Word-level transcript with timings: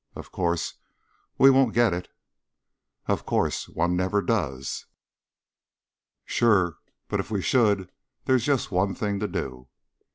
Of 0.15 0.31
course, 0.31 0.77
we 1.37 1.51
won't 1.51 1.75
'get 1.75 1.93
it'" 1.93 2.09
"Of 3.07 3.23
course! 3.23 3.69
One 3.69 3.95
never 3.95 4.19
does." 4.23 4.87
"Sure! 6.25 6.79
But 7.07 7.19
if 7.19 7.29
we 7.29 7.43
should, 7.43 7.91
there's 8.25 8.43
just 8.45 8.71
one 8.71 8.95
thing 8.95 9.19
to 9.19 9.27
do." 9.27 9.67